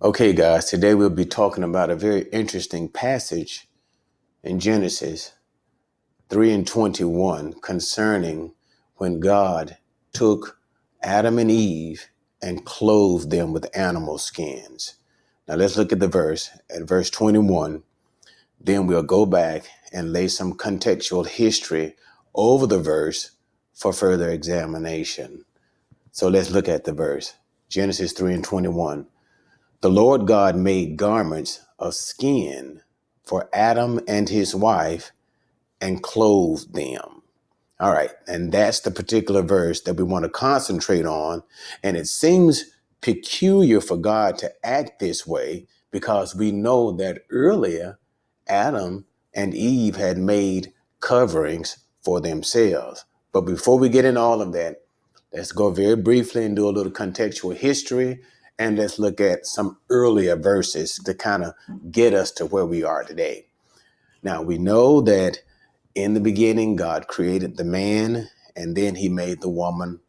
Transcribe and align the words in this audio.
Okay, 0.00 0.32
guys, 0.32 0.66
today 0.66 0.94
we'll 0.94 1.10
be 1.10 1.24
talking 1.24 1.64
about 1.64 1.90
a 1.90 1.96
very 1.96 2.28
interesting 2.30 2.88
passage 2.88 3.68
in 4.44 4.60
Genesis 4.60 5.32
3 6.28 6.52
and 6.52 6.64
21 6.64 7.54
concerning 7.54 8.54
when 8.98 9.18
God 9.18 9.78
took 10.12 10.60
Adam 11.02 11.36
and 11.36 11.50
Eve 11.50 12.10
and 12.40 12.64
clothed 12.64 13.32
them 13.32 13.52
with 13.52 13.76
animal 13.76 14.18
skins. 14.18 14.94
Now 15.48 15.56
let's 15.56 15.76
look 15.76 15.90
at 15.90 15.98
the 15.98 16.06
verse. 16.06 16.50
At 16.70 16.86
verse 16.86 17.10
21, 17.10 17.82
then 18.60 18.86
we'll 18.86 19.02
go 19.02 19.26
back 19.26 19.64
and 19.92 20.12
lay 20.12 20.28
some 20.28 20.54
contextual 20.54 21.26
history 21.26 21.96
over 22.36 22.68
the 22.68 22.78
verse 22.78 23.32
for 23.74 23.92
further 23.92 24.30
examination. 24.30 25.44
So 26.12 26.28
let's 26.28 26.52
look 26.52 26.68
at 26.68 26.84
the 26.84 26.92
verse. 26.92 27.34
Genesis 27.68 28.12
3 28.12 28.34
and 28.34 28.44
21. 28.44 29.08
The 29.80 29.90
Lord 29.90 30.26
God 30.26 30.56
made 30.56 30.96
garments 30.96 31.60
of 31.78 31.94
skin 31.94 32.82
for 33.24 33.48
Adam 33.52 34.00
and 34.08 34.28
his 34.28 34.52
wife 34.52 35.12
and 35.80 36.02
clothed 36.02 36.74
them. 36.74 37.22
All 37.78 37.92
right, 37.92 38.10
and 38.26 38.50
that's 38.50 38.80
the 38.80 38.90
particular 38.90 39.42
verse 39.42 39.80
that 39.82 39.94
we 39.94 40.02
want 40.02 40.24
to 40.24 40.30
concentrate 40.30 41.06
on. 41.06 41.44
And 41.84 41.96
it 41.96 42.08
seems 42.08 42.64
peculiar 43.02 43.80
for 43.80 43.96
God 43.96 44.36
to 44.38 44.52
act 44.66 44.98
this 44.98 45.24
way 45.24 45.68
because 45.92 46.34
we 46.34 46.50
know 46.50 46.90
that 46.92 47.22
earlier 47.30 48.00
Adam 48.48 49.04
and 49.32 49.54
Eve 49.54 49.94
had 49.94 50.18
made 50.18 50.72
coverings 50.98 51.78
for 52.02 52.20
themselves. 52.20 53.04
But 53.32 53.42
before 53.42 53.78
we 53.78 53.88
get 53.90 54.04
into 54.04 54.20
all 54.20 54.42
of 54.42 54.52
that, 54.54 54.82
let's 55.32 55.52
go 55.52 55.70
very 55.70 55.94
briefly 55.94 56.44
and 56.44 56.56
do 56.56 56.68
a 56.68 56.70
little 56.70 56.90
contextual 56.90 57.56
history 57.56 58.20
and 58.58 58.78
let's 58.78 58.98
look 58.98 59.20
at 59.20 59.46
some 59.46 59.78
earlier 59.90 60.36
verses 60.36 60.94
to 61.04 61.14
kind 61.14 61.44
of 61.44 61.54
get 61.90 62.14
us 62.14 62.32
to 62.32 62.46
where 62.46 62.66
we 62.66 62.84
are 62.84 63.04
today. 63.04 63.46
Now, 64.22 64.42
we 64.42 64.58
know 64.58 65.00
that 65.02 65.40
in 65.94 66.14
the 66.14 66.20
beginning, 66.20 66.76
God 66.76 67.08
created 67.08 67.56
the 67.56 67.64
man 67.64 68.28
and 68.56 68.76
then 68.76 68.96
he 68.96 69.08
made 69.08 69.40
the 69.40 69.48
woman 69.50 70.00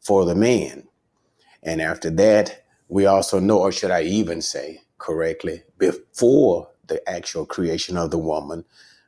for 0.00 0.24
the 0.24 0.34
man. 0.34 0.88
And 1.62 1.80
after 1.82 2.10
that, 2.10 2.64
we 2.88 3.06
also 3.06 3.40
know, 3.40 3.58
or 3.60 3.72
should 3.72 3.90
I 3.90 4.02
even 4.02 4.42
say 4.42 4.82
correctly, 4.98 5.64
before 5.78 6.70
the 6.86 7.06
actual 7.08 7.46
creation 7.46 7.96
of 7.96 8.10
the 8.10 8.18
woman, 8.18 8.64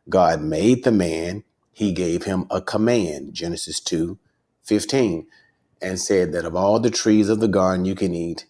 God 0.08 0.42
made 0.42 0.84
the 0.84 0.92
man, 0.92 1.44
he 1.72 1.92
gave 1.92 2.24
him 2.24 2.46
a 2.50 2.60
command, 2.60 3.34
Genesis 3.34 3.80
2 3.80 4.18
15, 4.64 5.26
and 5.82 6.00
said 6.00 6.32
that 6.32 6.44
of 6.44 6.56
all 6.56 6.80
the 6.80 6.90
trees 6.90 7.28
of 7.28 7.40
the 7.40 7.48
garden 7.48 7.84
you 7.86 7.94
can 7.94 8.14
eat, 8.14 8.46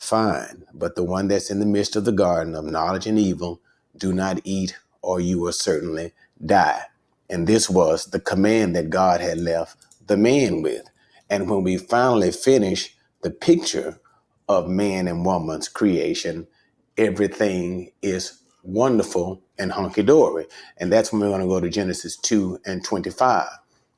fine, 0.00 0.64
but 0.74 0.96
the 0.96 1.04
one 1.04 1.28
that's 1.28 1.50
in 1.50 1.60
the 1.60 1.66
midst 1.66 1.94
of 1.94 2.04
the 2.04 2.12
garden 2.12 2.56
of 2.56 2.64
knowledge 2.64 3.06
and 3.06 3.18
evil, 3.18 3.60
do 3.96 4.12
not 4.12 4.40
eat, 4.44 4.76
or 5.02 5.20
you 5.20 5.38
will 5.38 5.52
certainly 5.52 6.12
die. 6.44 6.82
And 7.28 7.46
this 7.46 7.70
was 7.70 8.06
the 8.06 8.20
command 8.20 8.74
that 8.74 8.90
God 8.90 9.20
had 9.20 9.38
left 9.38 9.76
the 10.06 10.16
man 10.16 10.62
with. 10.62 10.82
And 11.28 11.48
when 11.48 11.62
we 11.62 11.76
finally 11.76 12.32
finish 12.32 12.96
the 13.22 13.30
picture 13.30 14.00
of 14.48 14.68
man 14.68 15.06
and 15.06 15.24
woman's 15.24 15.68
creation, 15.68 16.48
everything 16.96 17.92
is 18.02 18.40
wonderful 18.64 19.42
and 19.58 19.70
hunky 19.72 20.02
dory. 20.02 20.46
And 20.78 20.92
that's 20.92 21.12
when 21.12 21.20
we're 21.20 21.28
going 21.28 21.42
to 21.42 21.46
go 21.46 21.60
to 21.60 21.68
Genesis 21.68 22.16
2 22.16 22.60
and 22.66 22.84
25. 22.84 23.48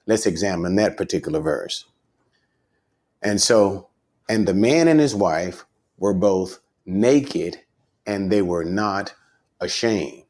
Let's 0.07 0.27
examine 0.27 0.77
that 0.77 0.97
particular 0.97 1.41
verse. 1.41 1.87
And 3.23 3.41
so, 3.41 3.89
and 4.29 4.47
the 4.47 4.55
man 4.55 4.89
and 4.89 5.01
his 5.01 5.15
wife 5.15 5.65
were 6.03 6.15
both 6.15 6.61
naked 6.87 7.61
and 8.07 8.33
they 8.33 8.43
were 8.43 8.65
not 8.67 9.15
ashamed. 9.61 10.25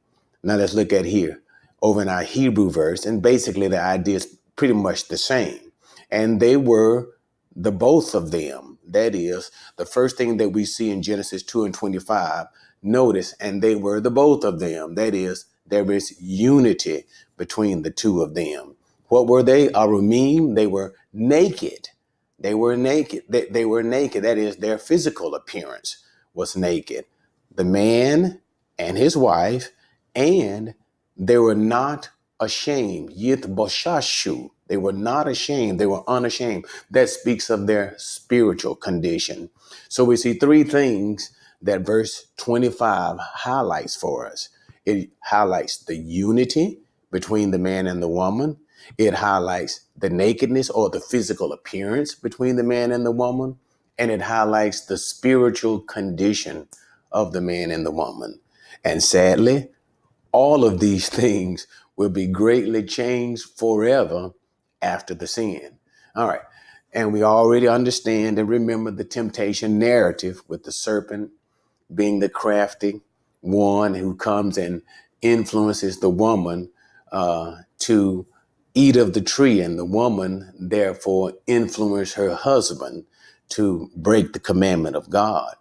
Now 0.45 0.57
let's 0.57 0.75
look 0.75 0.93
at 0.95 1.07
here 1.07 1.43
over 1.83 2.03
in 2.03 2.11
our 2.11 2.25
Hebrew 2.25 2.71
verse, 2.71 3.07
and 3.07 3.23
basically 3.23 3.69
the 3.69 3.81
idea 3.83 4.17
is 4.19 4.39
pretty 4.57 4.75
much 4.75 5.09
the 5.09 5.19
same. 5.19 5.73
And 6.11 6.41
they 6.41 6.59
were 6.59 7.11
the 7.57 7.73
both 7.73 8.15
of 8.17 8.33
them. 8.33 8.79
That 8.89 9.15
is 9.17 9.53
the 9.79 9.87
first 9.87 10.19
thing 10.19 10.39
that 10.39 10.51
we 10.51 10.67
see 10.67 10.91
in 10.91 11.03
Genesis 11.03 11.45
2 11.45 11.67
and 11.67 11.75
25. 11.75 12.49
Notice, 12.83 13.35
and 13.41 13.63
they 13.63 13.77
were 13.77 14.01
the 14.01 14.13
both 14.13 14.45
of 14.45 14.61
them. 14.61 14.97
That 14.97 15.15
is, 15.15 15.47
there 15.67 15.91
is 15.93 16.17
unity 16.23 17.07
between 17.39 17.83
the 17.83 17.93
two 17.93 18.23
of 18.23 18.35
them. 18.35 18.77
What 19.09 19.29
were 19.29 19.45
they? 19.45 19.69
Arumim, 19.71 20.57
they 20.57 20.69
were 20.69 20.95
naked. 21.15 21.91
They 22.43 22.55
were 22.55 22.77
naked. 22.77 23.25
They, 23.31 23.47
they 23.47 23.67
were 23.67 23.85
naked. 23.85 24.25
That 24.25 24.39
is, 24.39 24.59
their 24.59 24.79
physical 24.79 25.37
appearance 25.37 25.99
was 26.35 26.57
naked. 26.57 27.07
The 27.55 27.65
man 27.65 28.43
and 28.79 28.99
his 28.99 29.17
wife, 29.19 29.71
and 30.17 30.75
they 31.17 31.39
were 31.39 31.57
not 31.57 32.11
ashamed. 32.41 33.11
Yith 33.13 33.55
boshashu. 33.57 34.51
They 34.69 34.79
were 34.79 34.95
not 34.95 35.29
ashamed. 35.29 35.81
They 35.81 35.87
were 35.87 36.09
unashamed. 36.09 36.67
That 36.91 37.11
speaks 37.11 37.51
of 37.51 37.69
their 37.69 37.97
spiritual 37.99 38.77
condition. 38.77 39.51
So 39.89 40.05
we 40.05 40.17
see 40.19 40.35
three 40.35 40.65
things 40.65 41.33
that 41.63 41.83
verse 41.83 42.29
25 42.39 43.19
highlights 43.21 43.97
for 43.97 44.29
us. 44.29 44.51
It 44.87 45.11
highlights 45.25 45.79
the 45.85 45.97
unity 45.97 46.81
between 47.13 47.53
the 47.53 47.59
man 47.61 47.89
and 47.89 48.03
the 48.03 48.09
woman. 48.09 48.59
It 48.99 49.15
highlights 49.15 49.83
the 49.97 50.11
nakedness 50.11 50.71
or 50.71 50.91
the 50.91 51.01
physical 51.01 51.53
appearance 51.53 52.15
between 52.15 52.57
the 52.57 52.63
man 52.65 52.93
and 52.93 53.07
the 53.07 53.13
woman. 53.13 53.59
And 53.99 54.11
it 54.11 54.23
highlights 54.23 54.87
the 54.87 54.99
spiritual 54.99 55.81
condition 55.81 56.69
of 57.13 57.33
the 57.33 57.41
man 57.41 57.71
and 57.71 57.87
the 57.87 57.91
woman. 57.91 58.41
And 58.85 59.03
sadly, 59.03 59.69
all 60.33 60.65
of 60.65 60.81
these 60.81 61.09
things 61.23 61.67
will 61.97 62.11
be 62.11 62.27
greatly 62.27 62.83
changed 62.85 63.45
forever 63.57 64.33
after 64.81 65.15
the 65.15 65.27
sin. 65.27 65.79
All 66.17 66.29
right. 66.29 66.41
And 66.93 67.13
we 67.13 67.23
already 67.23 67.69
understand 67.69 68.39
and 68.39 68.49
remember 68.49 68.91
the 68.91 69.05
temptation 69.05 69.79
narrative 69.79 70.43
with 70.49 70.65
the 70.65 70.73
serpent 70.73 71.31
being 71.95 72.21
the 72.21 72.29
crafty 72.29 73.01
one 73.41 73.95
who 73.95 74.15
comes 74.15 74.59
and 74.59 74.83
influences 75.21 76.01
the 76.01 76.11
woman 76.11 76.71
uh, 77.13 77.57
to 77.79 78.27
eat 78.75 78.97
of 78.97 79.13
the 79.13 79.21
tree, 79.21 79.61
and 79.61 79.79
the 79.79 79.85
woman 79.85 80.53
therefore 80.59 81.35
influenced 81.47 82.15
her 82.15 82.35
husband 82.35 83.05
to 83.51 83.91
break 83.97 84.33
the 84.33 84.41
commandment 84.41 84.97
of 84.97 85.11
God. 85.11 85.55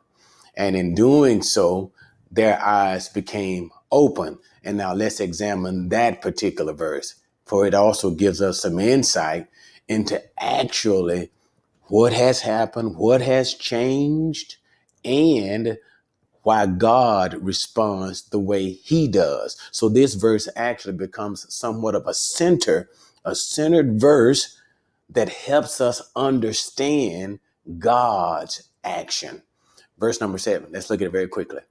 And 0.55 0.75
in 0.75 0.95
doing 0.95 1.41
so, 1.41 1.91
their 2.31 2.61
eyes 2.61 3.09
became 3.09 3.71
open. 3.91 4.39
And 4.63 4.77
now 4.77 4.93
let's 4.93 5.19
examine 5.19 5.89
that 5.89 6.21
particular 6.21 6.73
verse, 6.73 7.15
for 7.45 7.65
it 7.65 7.73
also 7.73 8.11
gives 8.11 8.41
us 8.41 8.61
some 8.61 8.79
insight 8.79 9.47
into 9.87 10.21
actually 10.41 11.31
what 11.87 12.13
has 12.13 12.41
happened, 12.41 12.95
what 12.95 13.21
has 13.21 13.53
changed, 13.53 14.57
and 15.03 15.77
why 16.43 16.65
God 16.65 17.35
responds 17.41 18.23
the 18.23 18.39
way 18.39 18.69
he 18.71 19.07
does. 19.07 19.57
So 19.71 19.89
this 19.89 20.15
verse 20.15 20.47
actually 20.55 20.97
becomes 20.97 21.53
somewhat 21.53 21.95
of 21.95 22.07
a 22.07 22.13
center, 22.13 22.89
a 23.25 23.35
centered 23.35 23.99
verse 23.99 24.57
that 25.09 25.29
helps 25.29 25.81
us 25.81 26.01
understand 26.15 27.39
God's 27.79 28.69
action. 28.83 29.43
Verse 29.99 30.21
number 30.21 30.37
seven, 30.37 30.71
let's 30.71 30.89
look 30.89 31.01
at 31.01 31.07
it 31.07 31.11
very 31.11 31.27
quickly. 31.27 31.61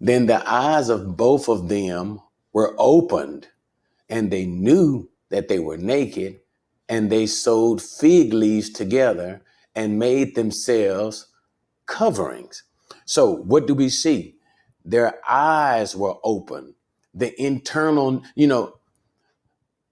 Then 0.00 0.26
the 0.26 0.48
eyes 0.50 0.88
of 0.88 1.16
both 1.16 1.48
of 1.48 1.68
them 1.68 2.20
were 2.52 2.74
opened, 2.78 3.48
and 4.08 4.30
they 4.30 4.46
knew 4.46 5.10
that 5.30 5.48
they 5.48 5.58
were 5.58 5.78
naked, 5.78 6.40
and 6.88 7.10
they 7.10 7.26
sewed 7.26 7.82
fig 7.82 8.32
leaves 8.32 8.70
together 8.70 9.42
and 9.74 9.98
made 9.98 10.34
themselves 10.34 11.26
coverings. 11.86 12.64
So, 13.06 13.36
what 13.36 13.66
do 13.68 13.74
we 13.74 13.90
see? 13.90 14.36
Their 14.84 15.20
eyes 15.28 15.96
were 15.96 16.16
open. 16.24 16.76
The 17.14 17.40
internal, 17.42 18.22
you 18.36 18.48
know, 18.48 18.74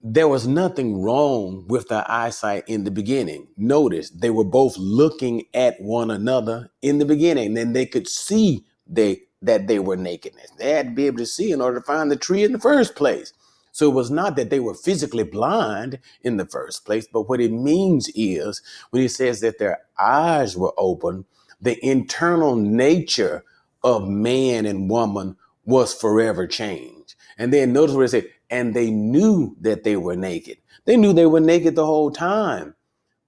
there 0.03 0.27
was 0.27 0.47
nothing 0.47 1.01
wrong 1.01 1.65
with 1.67 1.89
their 1.89 2.05
eyesight 2.09 2.63
in 2.67 2.83
the 2.85 2.91
beginning. 2.91 3.47
Notice 3.57 4.11
they 4.11 4.29
were 4.29 4.45
both 4.45 4.77
looking 4.77 5.45
at 5.53 5.81
one 5.81 6.11
another 6.11 6.71
in 6.81 6.99
the 6.99 7.05
beginning, 7.05 7.57
and 7.57 7.75
they 7.75 7.85
could 7.87 8.07
see 8.07 8.65
they 8.87 9.23
that 9.41 9.67
they 9.67 9.79
were 9.79 9.97
nakedness. 9.97 10.51
They 10.57 10.71
had 10.71 10.87
to 10.87 10.93
be 10.93 11.07
able 11.07 11.19
to 11.19 11.25
see 11.25 11.51
in 11.51 11.61
order 11.61 11.79
to 11.79 11.85
find 11.85 12.11
the 12.11 12.15
tree 12.17 12.43
in 12.43 12.51
the 12.53 12.59
first 12.59 12.95
place. 12.95 13.33
So 13.71 13.89
it 13.91 13.95
was 13.95 14.11
not 14.11 14.35
that 14.37 14.49
they 14.49 14.59
were 14.59 14.75
physically 14.75 15.23
blind 15.23 15.99
in 16.23 16.37
the 16.37 16.45
first 16.47 16.85
place, 16.85 17.07
but 17.11 17.29
what 17.29 17.41
it 17.41 17.51
means 17.51 18.09
is 18.15 18.61
when 18.91 19.01
he 19.01 19.07
says 19.07 19.41
that 19.41 19.59
their 19.59 19.79
eyes 19.99 20.57
were 20.57 20.73
open, 20.77 21.25
the 21.61 21.83
internal 21.85 22.55
nature 22.55 23.43
of 23.83 24.07
man 24.07 24.65
and 24.65 24.89
woman 24.89 25.37
was 25.65 25.93
forever 25.93 26.47
changed. 26.47 27.15
And 27.37 27.51
then 27.53 27.73
notice 27.73 27.95
what 27.95 28.05
it 28.05 28.09
said, 28.09 28.29
and 28.49 28.73
they 28.73 28.91
knew 28.91 29.55
that 29.61 29.83
they 29.83 29.95
were 29.95 30.15
naked. 30.15 30.57
They 30.85 30.97
knew 30.97 31.13
they 31.13 31.25
were 31.25 31.39
naked 31.39 31.75
the 31.75 31.85
whole 31.85 32.11
time. 32.11 32.75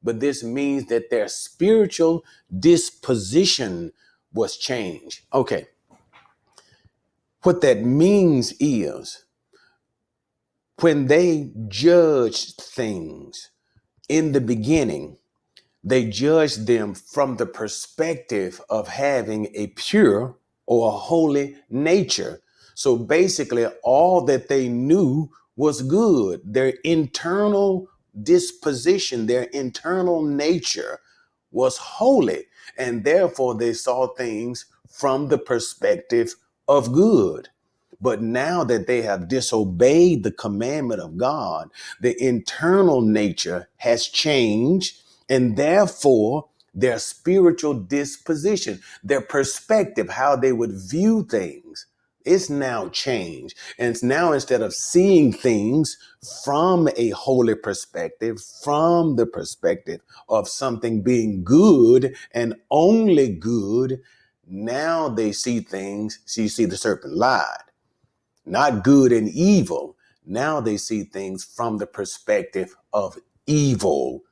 But 0.04 0.20
this 0.20 0.44
means 0.44 0.86
that 0.86 1.10
their 1.10 1.28
spiritual 1.28 2.24
disposition 2.58 3.92
was 4.34 4.58
changed. 4.58 5.22
Okay, 5.34 5.68
what 7.42 7.62
that 7.62 7.82
means 7.82 8.54
is 8.60 9.26
when 10.80 11.08
they 11.08 11.52
judged 11.68 12.62
things 12.62 13.50
in 14.08 14.32
the 14.32 14.42
beginning, 14.42 15.18
they 15.90 16.10
judged 16.10 16.68
them 16.68 16.94
from 16.94 17.38
the 17.38 17.46
perspective 17.46 18.62
of 18.70 18.90
having 18.90 19.48
a 19.56 19.68
pure 19.68 20.36
or 20.66 20.90
a 20.90 20.98
holy 20.98 21.56
nature. 21.70 22.42
So 22.76 22.98
basically, 22.98 23.66
all 23.84 24.22
that 24.26 24.50
they 24.50 24.68
knew 24.68 25.30
was 25.56 25.82
good. 25.82 26.42
Their 26.44 26.74
internal 26.84 27.88
disposition, 28.22 29.28
their 29.28 29.44
internal 29.44 30.24
nature 30.24 31.00
was 31.52 31.78
holy. 31.78 32.46
And 32.78 33.06
therefore, 33.06 33.56
they 33.56 33.74
saw 33.74 34.08
things 34.08 34.66
from 34.90 35.30
the 35.30 35.38
perspective 35.38 36.36
of 36.68 36.92
good. 36.92 37.50
But 38.02 38.22
now 38.22 38.64
that 38.66 38.88
they 38.88 39.02
have 39.04 39.30
disobeyed 39.30 40.24
the 40.24 40.32
commandment 40.32 41.02
of 41.02 41.18
God, 41.18 41.70
the 42.02 42.22
internal 42.22 43.02
nature 43.02 43.70
has 43.78 44.06
changed, 44.08 45.02
and 45.30 45.58
therefore 45.58 46.50
their 46.74 47.00
spiritual 47.00 47.74
disposition, 47.74 48.82
their 49.04 49.22
perspective, 49.22 50.10
how 50.10 50.36
they 50.36 50.54
would 50.54 50.74
view 50.74 51.24
things, 51.24 51.88
it's 52.26 52.50
now 52.50 52.90
changed. 52.90 53.58
And 53.80 53.90
it's 53.90 54.04
now 54.04 54.34
instead 54.34 54.62
of 54.62 54.74
seeing 54.74 55.34
things 55.34 55.98
from 56.44 56.90
a 56.98 57.10
holy 57.12 57.56
perspective, 57.56 58.40
from 58.64 59.16
the 59.16 59.26
perspective 59.26 60.02
of 60.30 60.50
something 60.50 61.02
being 61.04 61.44
good 61.44 62.16
and 62.34 62.56
only 62.70 63.30
good, 63.30 64.02
now 64.48 65.10
they 65.10 65.32
see 65.32 65.62
things. 65.62 66.20
So 66.26 66.42
you 66.42 66.50
see, 66.50 66.66
the 66.66 66.78
serpent 66.78 67.16
lied 67.16 67.60
not 68.46 68.84
good 68.84 69.12
and 69.12 69.30
evil. 69.30 69.98
Now 70.26 70.62
they 70.62 70.78
see 70.78 71.04
things 71.04 71.44
from 71.44 71.78
the 71.78 71.88
perspective 71.88 72.76
of 72.94 73.18
evil. 73.48 74.24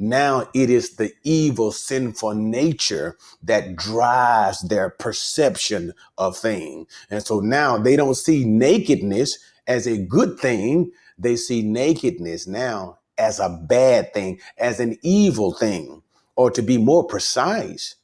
Now 0.00 0.48
it 0.54 0.70
is 0.70 0.96
the 0.96 1.12
evil, 1.24 1.72
sinful 1.72 2.34
nature 2.34 3.18
that 3.42 3.76
drives 3.76 4.62
their 4.62 4.88
perception 4.88 5.92
of 6.16 6.38
things. 6.38 6.88
And 7.10 7.22
so 7.22 7.40
now 7.40 7.76
they 7.76 7.96
don't 7.96 8.14
see 8.14 8.46
nakedness 8.46 9.38
as 9.66 9.86
a 9.86 9.98
good 9.98 10.40
thing. 10.40 10.90
They 11.18 11.36
see 11.36 11.60
nakedness 11.60 12.46
now 12.46 12.98
as 13.18 13.40
a 13.40 13.50
bad 13.50 14.14
thing, 14.14 14.40
as 14.56 14.80
an 14.80 14.98
evil 15.02 15.52
thing. 15.52 16.02
Or 16.34 16.50
to 16.50 16.62
be 16.62 16.78
more 16.78 17.06
precise, 17.06 17.96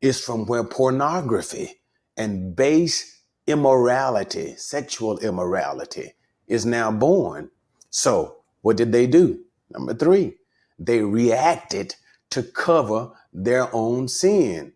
is 0.00 0.20
from 0.20 0.46
where 0.46 0.64
pornography 0.64 1.80
and 2.16 2.56
base 2.56 3.22
immorality, 3.46 4.56
sexual 4.56 5.18
immorality, 5.20 6.12
is 6.48 6.66
now 6.66 6.90
born. 6.90 7.50
So, 7.90 8.38
what 8.62 8.76
did 8.76 8.90
they 8.90 9.06
do? 9.06 9.40
Number 9.70 9.94
three, 9.94 10.34
they 10.78 11.00
reacted 11.02 11.96
to 12.30 12.42
cover 12.42 13.10
their 13.32 13.74
own 13.74 14.08
sin, 14.08 14.72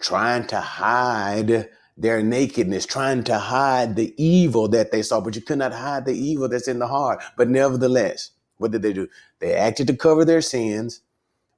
trying 0.00 0.46
to 0.48 0.60
hide 0.60 1.68
their 1.96 2.22
nakedness, 2.22 2.86
trying 2.86 3.24
to 3.24 3.38
hide 3.38 3.96
the 3.96 4.14
evil 4.22 4.68
that 4.68 4.92
they 4.92 5.02
saw. 5.02 5.20
But 5.20 5.36
you 5.36 5.42
could 5.42 5.58
not 5.58 5.72
hide 5.74 6.06
the 6.06 6.16
evil 6.18 6.48
that's 6.48 6.68
in 6.68 6.78
the 6.80 6.88
heart. 6.88 7.22
But 7.36 7.48
nevertheless, 7.48 8.32
what 8.58 8.72
did 8.72 8.82
they 8.82 8.92
do? 8.92 9.08
They 9.40 9.54
acted 9.54 9.88
to 9.88 9.96
cover 9.96 10.24
their 10.24 10.42
sins 10.42 11.02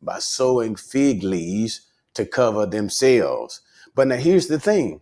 by 0.03 0.21
sewing 0.21 0.77
fig 0.77 1.23
leaves 1.23 1.83
to 2.15 2.27
cover 2.27 2.67
themselves. 2.67 3.61
But 3.95 4.09
now 4.09 4.17
here's 4.17 4.49
the 4.49 4.61
thing 4.61 5.01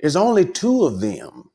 there's 0.00 0.16
only 0.16 0.46
two 0.46 0.84
of 0.86 1.00
them. 1.00 1.50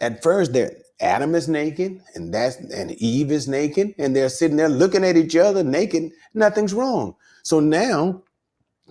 At 0.00 0.22
first, 0.22 0.52
they're 0.52 0.76
Adam 1.00 1.34
is 1.34 1.48
naked, 1.48 2.00
and 2.14 2.32
that's 2.34 2.56
and 2.56 2.92
Eve 2.92 3.32
is 3.32 3.48
naked, 3.48 3.94
and 3.98 4.16
they're 4.16 4.28
sitting 4.28 4.56
there 4.58 4.68
looking 4.68 5.04
at 5.04 5.16
each 5.16 5.36
other 5.36 5.64
naked. 5.64 6.12
Nothing's 6.34 6.74
wrong. 6.74 7.16
So 7.42 7.60
now 7.60 8.22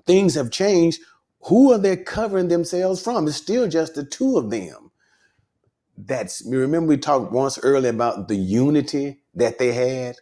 things 0.05 0.35
have 0.35 0.51
changed. 0.51 1.01
Who 1.45 1.73
are 1.73 1.79
they 1.79 1.97
covering 1.97 2.49
themselves 2.49 3.01
from? 3.03 3.27
It's 3.27 3.37
still 3.37 3.67
just 3.67 3.95
the 3.95 4.05
two 4.05 4.37
of 4.37 4.51
them. 4.51 4.91
That's 5.97 6.45
you 6.45 6.59
remember 6.59 6.89
we 6.89 6.97
talked 6.97 7.31
once 7.31 7.59
earlier 7.59 7.91
about 7.91 8.27
the 8.27 8.37
unity 8.37 9.21
that 9.35 9.59
they 9.59 9.73
had. 9.73 10.17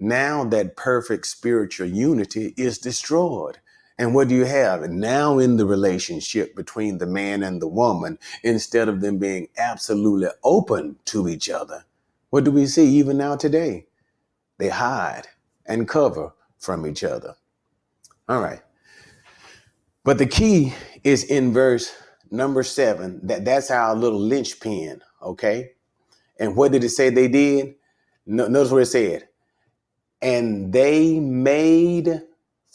Now 0.00 0.44
that 0.44 0.76
perfect 0.76 1.26
spiritual 1.26 1.88
unity 1.88 2.54
is 2.56 2.78
destroyed. 2.78 3.58
And 3.98 4.14
what 4.14 4.28
do 4.28 4.34
you 4.34 4.44
have? 4.44 4.88
now 4.90 5.38
in 5.38 5.56
the 5.56 5.64
relationship 5.64 6.54
between 6.54 6.98
the 6.98 7.06
man 7.06 7.42
and 7.42 7.62
the 7.62 7.68
woman, 7.68 8.18
instead 8.42 8.88
of 8.88 9.00
them 9.00 9.18
being 9.18 9.48
absolutely 9.56 10.28
open 10.44 10.96
to 11.06 11.28
each 11.28 11.48
other, 11.48 11.84
what 12.30 12.44
do 12.44 12.50
we 12.50 12.66
see 12.66 12.86
even 12.86 13.16
now 13.16 13.36
today? 13.36 13.86
They 14.58 14.68
hide 14.68 15.28
and 15.64 15.88
cover 15.88 16.32
from 16.58 16.86
each 16.86 17.04
other. 17.04 17.36
All 18.28 18.40
right. 18.40 18.60
But 20.04 20.18
the 20.18 20.26
key 20.26 20.74
is 21.02 21.24
in 21.24 21.52
verse 21.52 21.94
number 22.30 22.62
seven. 22.62 23.20
That 23.22 23.44
that's 23.44 23.70
our 23.70 23.94
little 23.94 24.20
linchpin. 24.20 25.00
Okay. 25.22 25.72
And 26.38 26.54
what 26.54 26.72
did 26.72 26.84
it 26.84 26.90
say 26.90 27.10
they 27.10 27.28
did? 27.28 27.74
No, 28.26 28.48
notice 28.48 28.72
what 28.72 28.82
it 28.82 28.86
said. 28.86 29.28
And 30.20 30.72
they 30.72 31.18
made 31.20 32.22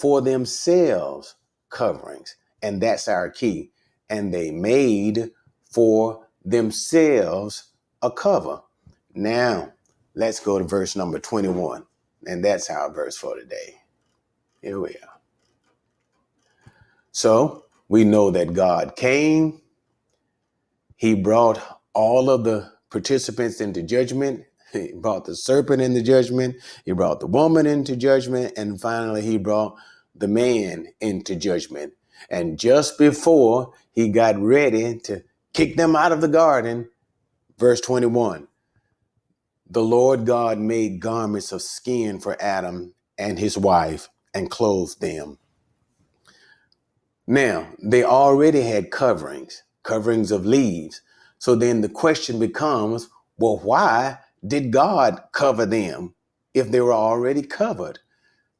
for 0.01 0.19
themselves 0.19 1.35
coverings. 1.69 2.35
And 2.63 2.81
that's 2.81 3.07
our 3.07 3.29
key. 3.29 3.71
And 4.09 4.33
they 4.33 4.49
made 4.49 5.29
for 5.71 6.27
themselves 6.43 7.65
a 8.01 8.09
cover. 8.09 8.61
Now, 9.13 9.73
let's 10.15 10.39
go 10.39 10.57
to 10.57 10.65
verse 10.65 10.95
number 10.95 11.19
21. 11.19 11.85
And 12.25 12.43
that's 12.43 12.71
our 12.71 12.91
verse 12.91 13.15
for 13.15 13.35
today. 13.37 13.75
Here 14.63 14.79
we 14.79 14.89
are. 14.89 15.19
So 17.11 17.65
we 17.87 18.03
know 18.03 18.31
that 18.31 18.53
God 18.53 18.95
came, 18.95 19.61
He 20.95 21.13
brought 21.13 21.61
all 21.93 22.31
of 22.31 22.43
the 22.43 22.71
participants 22.89 23.61
into 23.61 23.83
judgment. 23.83 24.45
He 24.73 24.93
brought 24.93 25.25
the 25.25 25.35
serpent 25.35 25.81
into 25.81 26.01
judgment. 26.01 26.55
He 26.85 26.93
brought 26.93 27.19
the 27.19 27.27
woman 27.27 27.67
into 27.67 27.97
judgment. 27.97 28.53
And 28.55 28.79
finally, 28.79 29.21
he 29.21 29.37
brought 29.37 29.75
the 30.15 30.27
man 30.27 30.87
into 30.99 31.35
judgment. 31.35 31.93
And 32.29 32.59
just 32.59 32.97
before 32.97 33.73
he 33.91 34.09
got 34.09 34.39
ready 34.39 34.99
to 34.99 35.23
kick 35.53 35.77
them 35.77 35.95
out 35.95 36.11
of 36.11 36.21
the 36.21 36.27
garden, 36.27 36.89
verse 37.57 37.81
21 37.81 38.47
the 39.71 39.81
Lord 39.81 40.25
God 40.25 40.59
made 40.59 40.99
garments 40.99 41.53
of 41.53 41.61
skin 41.61 42.19
for 42.19 42.35
Adam 42.41 42.93
and 43.17 43.39
his 43.39 43.57
wife 43.57 44.09
and 44.33 44.51
clothed 44.51 44.99
them. 44.99 45.37
Now, 47.25 47.69
they 47.81 48.03
already 48.03 48.61
had 48.63 48.91
coverings, 48.91 49.63
coverings 49.83 50.29
of 50.31 50.45
leaves. 50.45 51.01
So 51.39 51.55
then 51.55 51.81
the 51.81 51.89
question 51.89 52.37
becomes 52.37 53.09
well, 53.37 53.59
why 53.63 54.19
did 54.45 54.71
God 54.71 55.21
cover 55.31 55.65
them 55.65 56.15
if 56.53 56.69
they 56.69 56.81
were 56.81 56.93
already 56.93 57.41
covered? 57.41 57.99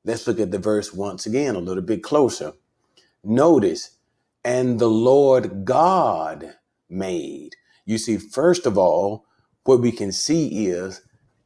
Let's 0.05 0.27
look 0.27 0.39
at 0.39 0.51
the 0.51 0.59
verse 0.59 0.93
once 0.93 1.25
again, 1.25 1.55
a 1.55 1.59
little 1.59 1.83
bit 1.83 2.03
closer. 2.03 2.53
Notice, 3.23 3.97
and 4.43 4.79
the 4.79 4.89
Lord 4.89 5.65
God 5.65 6.55
made. 6.89 7.55
You 7.85 7.97
see, 7.99 8.17
first 8.17 8.65
of 8.65 8.77
all, 8.77 9.25
what 9.65 9.81
we 9.81 9.91
can 9.91 10.11
see 10.11 10.67
is 10.67 11.01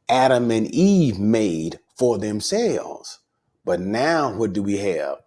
Adam 0.08 0.50
and 0.50 0.68
Eve 0.74 1.18
made 1.18 1.80
for 1.96 2.18
themselves. 2.18 3.20
But 3.64 3.80
now, 3.80 4.34
what 4.34 4.54
do 4.54 4.62
we 4.62 4.78
have? 4.78 5.18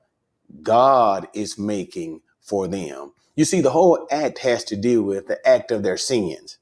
God 0.64 1.28
is 1.34 1.58
making 1.60 2.22
for 2.42 2.68
them. 2.68 3.14
You 3.36 3.46
see, 3.46 3.62
the 3.62 3.72
whole 3.72 4.08
act 4.12 4.40
has 4.40 4.64
to 4.66 4.76
do 4.76 5.04
with 5.04 5.28
the 5.28 5.46
act 5.48 5.72
of 5.72 5.84
their 5.84 5.98
sins. 5.98 6.58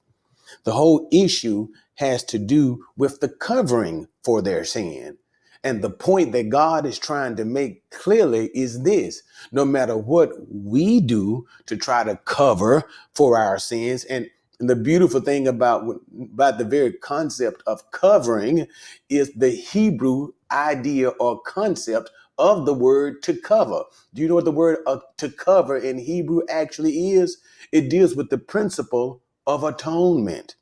The 0.65 0.74
whole 0.74 1.07
issue 1.12 1.69
has 1.95 2.24
to 2.25 2.39
do 2.39 2.86
with 2.97 3.19
the 3.21 3.29
covering 3.29 4.07
for 4.24 4.41
their 4.41 4.65
sin. 4.65 5.17
And 5.63 5.83
the 5.83 5.89
point 5.91 6.33
that 6.33 6.49
God 6.49 6.85
is 6.85 6.99
trying 6.99 7.35
to 7.37 7.45
make 7.45 7.89
clearly 7.91 8.51
is 8.55 8.83
this 8.83 9.23
no 9.51 9.65
matter 9.65 9.97
what 9.97 10.31
we 10.49 11.01
do 11.01 11.47
to 11.67 11.77
try 11.77 12.03
to 12.05 12.17
cover 12.25 12.83
for 13.15 13.37
our 13.37 13.59
sins, 13.59 14.05
and 14.05 14.29
the 14.59 14.75
beautiful 14.75 15.21
thing 15.21 15.47
about, 15.47 15.85
about 16.33 16.57
the 16.59 16.65
very 16.65 16.93
concept 16.93 17.63
of 17.67 17.91
covering 17.91 18.67
is 19.09 19.31
the 19.33 19.51
Hebrew 19.51 20.29
idea 20.51 21.09
or 21.09 21.41
concept 21.41 22.11
of 22.39 22.65
the 22.65 22.73
word 22.73 23.23
to 23.23 23.35
cover. 23.35 23.83
Do 24.13 24.21
you 24.21 24.29
know 24.29 24.35
what 24.35 24.45
the 24.45 24.51
word 24.51 24.79
uh, 24.87 24.99
to 25.17 25.29
cover 25.29 25.77
in 25.77 25.99
Hebrew 25.99 26.41
actually 26.49 27.11
is? 27.11 27.39
It 27.71 27.89
deals 27.89 28.15
with 28.15 28.29
the 28.31 28.39
principle 28.39 29.23
of 29.47 29.63
atonement 29.63 30.55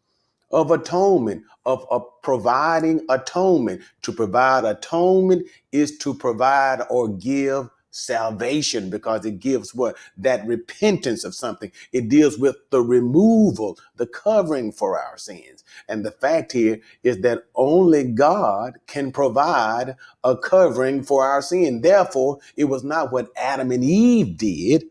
of 0.51 0.71
atonement, 0.71 1.43
of, 1.65 1.85
of 1.91 2.03
providing 2.23 3.05
atonement. 3.09 3.81
To 4.03 4.13
provide 4.13 4.65
atonement 4.65 5.47
is 5.71 5.97
to 5.99 6.13
provide 6.13 6.81
or 6.89 7.09
give 7.09 7.69
salvation 7.91 8.89
because 8.89 9.25
it 9.25 9.39
gives 9.39 9.73
what? 9.73 9.97
That 10.17 10.45
repentance 10.45 11.23
of 11.23 11.35
something. 11.35 11.71
It 11.93 12.09
deals 12.09 12.37
with 12.37 12.57
the 12.71 12.81
removal 12.81 13.77
the 13.97 14.07
covering 14.07 14.71
for 14.71 14.99
our 14.99 15.17
sins. 15.17 15.63
And 15.87 16.05
the 16.05 16.11
fact 16.11 16.51
here 16.51 16.79
is 17.03 17.21
that 17.21 17.45
only 17.55 18.03
god 18.03 18.75
can 18.87 19.11
provide 19.11 19.95
a 20.23 20.37
covering 20.37 21.03
for 21.03 21.25
our 21.25 21.41
sin. 21.41 21.81
Therefore 21.81 22.39
it 22.57 22.65
was 22.65 22.83
not 22.83 23.11
what 23.11 23.29
adam 23.37 23.71
and 23.71 23.83
eve 23.83 24.37
did 24.37 24.85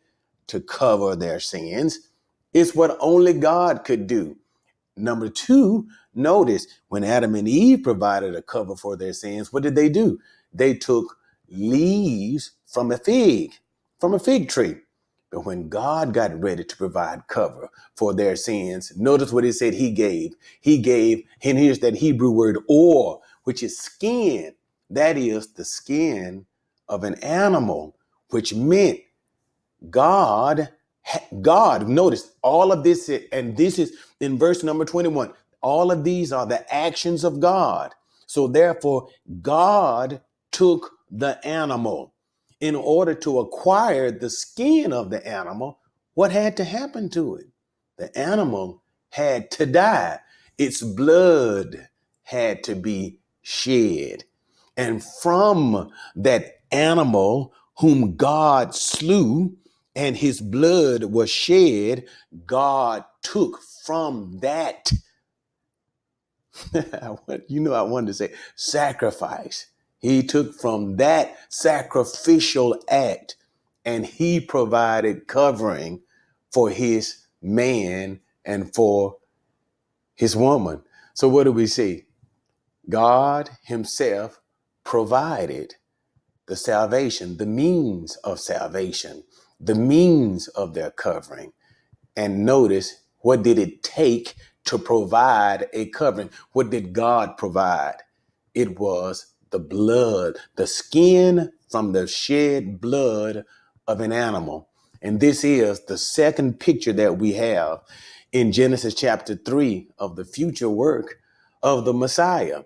to 0.48 0.60
cover 0.60 1.16
their 1.16 1.40
sins. 1.40 2.00
It's 2.54 2.74
what 2.74 2.96
only 3.00 3.34
god 3.34 3.84
could 3.84 4.06
do 4.06 4.36
Number 4.96 5.28
two, 5.30 5.88
notice 6.14 6.68
when 6.88 7.04
Adam 7.04 7.34
and 7.36 7.48
Eve 7.48 7.82
provided 7.84 8.36
a 8.36 8.42
cover 8.42 8.76
for 8.76 8.96
their 8.96 9.14
sins, 9.14 9.52
what 9.52 9.64
did 9.64 9.76
they 9.76 9.90
do? 9.90 10.20
They 10.52 10.74
took 10.74 11.18
leaves 11.50 12.52
from 12.66 12.92
a 12.92 12.98
fig, 12.98 13.52
from 14.00 14.14
a 14.14 14.20
fig 14.20 14.50
tree. 14.50 14.76
But 15.32 15.46
when 15.46 15.68
God 15.68 16.14
got 16.14 16.40
ready 16.40 16.64
to 16.64 16.78
provide 16.78 17.28
cover 17.28 17.70
for 17.96 18.14
their 18.14 18.36
sins, 18.36 18.92
notice 18.96 19.32
what 19.32 19.44
he 19.44 19.52
said 19.52 19.74
he 19.74 19.90
gave. 19.90 20.34
He 20.62 20.78
gave, 20.78 21.24
and 21.44 21.58
here's 21.58 21.80
that 21.80 21.96
Hebrew 21.96 22.30
word 22.30 22.60
or, 22.68 23.20
which 23.44 23.64
is 23.64 23.78
skin. 23.78 24.54
That 24.90 25.18
is 25.18 25.54
the 25.54 25.66
skin 25.66 26.46
of 26.88 27.04
an 27.04 27.16
animal, 27.16 27.96
which 28.30 28.54
meant 28.54 29.00
God, 29.90 30.70
God, 31.42 31.88
notice 31.88 32.32
all 32.42 32.72
of 32.72 32.82
this, 32.84 33.10
and 33.32 33.56
this 33.56 33.78
is 33.78 33.96
in 34.20 34.38
verse 34.38 34.62
number 34.62 34.84
21. 34.84 35.32
All 35.62 35.90
of 35.90 36.04
these 36.04 36.32
are 36.32 36.46
the 36.46 36.72
actions 36.74 37.24
of 37.24 37.40
God. 37.40 37.94
So 38.26 38.48
therefore, 38.48 39.08
God 39.42 40.20
took 40.52 40.92
the 41.10 41.44
animal. 41.46 42.12
In 42.60 42.74
order 42.74 43.14
to 43.16 43.40
acquire 43.40 44.10
the 44.10 44.30
skin 44.30 44.92
of 44.92 45.10
the 45.10 45.26
animal, 45.26 45.80
what 46.14 46.32
had 46.32 46.56
to 46.58 46.64
happen 46.64 47.10
to 47.10 47.36
it? 47.36 47.46
The 47.98 48.16
animal 48.18 48.82
had 49.10 49.50
to 49.52 49.66
die. 49.66 50.20
Its 50.56 50.82
blood 50.82 51.88
had 52.22 52.62
to 52.64 52.74
be 52.74 53.18
shed. 53.42 54.24
And 54.76 55.04
from 55.22 55.90
that 56.16 56.60
animal 56.72 57.52
whom 57.78 58.16
God 58.16 58.74
slew, 58.74 59.56
and 59.96 60.16
his 60.16 60.40
blood 60.40 61.04
was 61.04 61.30
shed, 61.30 62.06
God 62.46 63.04
took 63.22 63.60
from 63.84 64.38
that, 64.40 64.92
you 67.48 67.60
know, 67.60 67.74
I 67.74 67.82
wanted 67.82 68.08
to 68.08 68.14
say 68.14 68.32
sacrifice. 68.56 69.66
He 69.98 70.22
took 70.22 70.54
from 70.54 70.96
that 70.96 71.36
sacrificial 71.50 72.76
act 72.88 73.36
and 73.84 74.06
he 74.06 74.40
provided 74.40 75.28
covering 75.28 76.02
for 76.52 76.70
his 76.70 77.26
man 77.42 78.20
and 78.44 78.74
for 78.74 79.16
his 80.16 80.36
woman. 80.36 80.82
So, 81.14 81.28
what 81.28 81.44
do 81.44 81.52
we 81.52 81.66
see? 81.66 82.04
God 82.88 83.50
Himself 83.64 84.40
provided 84.84 85.76
the 86.46 86.56
salvation, 86.56 87.38
the 87.38 87.46
means 87.46 88.16
of 88.18 88.40
salvation, 88.40 89.24
the 89.64 89.74
means 89.74 90.48
of 90.48 90.74
their 90.74 90.90
covering. 90.90 91.52
And 92.16 92.44
notice 92.44 93.02
what 93.20 93.42
did 93.42 93.58
it 93.58 93.82
take 93.82 94.34
to 94.66 94.78
provide 94.78 95.68
a 95.72 95.86
covering? 95.86 96.30
What 96.52 96.70
did 96.70 96.92
God 96.92 97.36
provide? 97.38 97.96
It 98.54 98.78
was 98.78 99.34
the 99.50 99.58
blood, 99.58 100.36
the 100.56 100.66
skin 100.66 101.52
from 101.70 101.92
the 101.92 102.06
shed 102.06 102.80
blood 102.80 103.44
of 103.86 104.00
an 104.00 104.12
animal. 104.12 104.68
And 105.02 105.20
this 105.20 105.44
is 105.44 105.84
the 105.84 105.98
second 105.98 106.60
picture 106.60 106.92
that 106.94 107.18
we 107.18 107.34
have 107.34 107.80
in 108.32 108.52
Genesis 108.52 108.94
chapter 108.94 109.36
3 109.36 109.88
of 109.98 110.16
the 110.16 110.24
future 110.24 110.70
work 110.70 111.16
of 111.62 111.84
the 111.84 111.94
Messiah. 111.94 112.62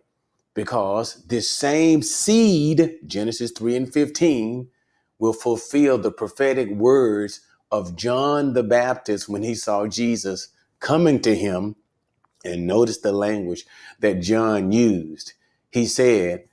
Because 0.54 1.24
this 1.26 1.50
same 1.50 2.02
seed, 2.02 2.98
Genesis 3.06 3.52
3 3.52 3.76
and 3.76 3.92
15, 3.92 4.68
will 5.18 5.32
fulfill 5.32 5.98
the 5.98 6.12
prophetic 6.12 6.70
words 6.70 7.40
of 7.70 7.96
John 7.96 8.54
the 8.54 8.62
Baptist 8.62 9.28
when 9.28 9.42
he 9.42 9.54
saw 9.54 9.86
Jesus 9.86 10.48
coming 10.80 11.20
to 11.20 11.34
him. 11.34 11.76
And 12.44 12.66
notice 12.66 12.98
the 12.98 13.12
language 13.12 13.66
that 14.00 14.20
John 14.20 14.72
used. 14.72 15.34
He 15.70 15.86
said, 15.86 16.44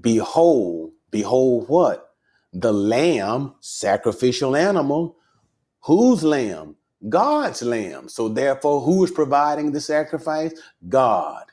Behold, 0.00 0.92
behold 1.10 1.68
what? 1.68 2.14
The 2.52 2.72
lamb, 2.72 3.54
sacrificial 3.60 4.56
animal. 4.56 5.16
Whose 5.82 6.22
lamb? 6.22 6.76
God's 7.08 7.62
lamb. 7.62 8.08
So 8.08 8.28
therefore, 8.28 8.80
who 8.82 9.04
is 9.04 9.10
providing 9.10 9.72
the 9.72 9.80
sacrifice? 9.80 10.52
God. 10.88 11.44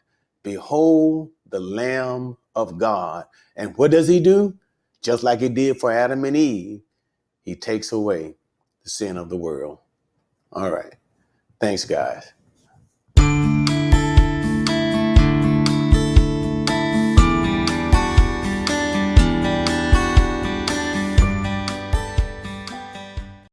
Behold 0.44 1.32
the 1.50 1.60
lamb 1.60 2.38
of 2.56 2.78
God. 2.78 3.26
And 3.56 3.76
what 3.78 3.92
does 3.92 4.08
he 4.08 4.20
do? 4.20 4.56
Just 5.04 5.24
like 5.24 5.40
he 5.42 5.50
did 5.50 5.80
for 5.80 5.92
Adam 5.92 6.26
and 6.26 6.38
Eve, 6.38 6.82
he 7.44 7.56
takes 7.56 7.92
away 7.92 8.36
the 8.84 8.90
sin 8.90 9.18
of 9.18 9.30
the 9.30 9.38
world. 9.38 9.80
All 10.52 10.72
right. 10.72 10.96
Thanks, 11.62 11.86
guys. 11.86 12.34